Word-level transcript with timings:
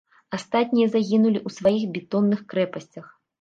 Астатнія 0.37 0.87
загінулі 0.95 1.39
ў 1.47 1.57
сваіх 1.59 1.83
бетонных 1.99 2.43
крэпасцях. 2.55 3.05